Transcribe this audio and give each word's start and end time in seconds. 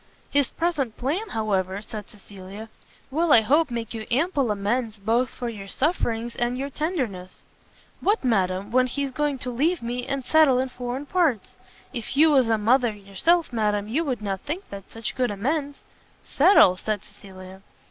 "His 0.31 0.49
present 0.49 0.97
plan, 0.97 1.29
however," 1.29 1.79
said 1.83 2.09
Cecilia, 2.09 2.69
"will 3.11 3.31
I 3.31 3.41
hope 3.41 3.69
make 3.69 3.93
you 3.93 4.07
ample 4.09 4.49
amends 4.49 4.97
both 4.97 5.29
for 5.29 5.47
your 5.47 5.67
sufferings 5.67 6.35
and 6.35 6.57
your 6.57 6.71
tenderness." 6.71 7.43
"What, 7.99 8.23
madam, 8.23 8.71
when 8.71 8.87
he's 8.87 9.11
going 9.11 9.37
to 9.37 9.51
leave 9.51 9.83
me, 9.83 10.07
and 10.07 10.25
settle 10.25 10.57
in 10.57 10.69
foreign 10.69 11.05
parts? 11.05 11.55
If 11.93 12.17
you 12.17 12.31
was 12.31 12.49
a 12.49 12.57
mother 12.57 12.91
yourself, 12.91 13.53
madam, 13.53 13.87
you 13.87 14.03
would 14.03 14.23
not 14.23 14.41
think 14.41 14.67
that 14.71 14.91
such 14.91 15.13
good 15.13 15.29
amends." 15.29 15.77
"Settle?" 16.23 16.77
said 16.77 17.03
Cecilia. 17.03 17.61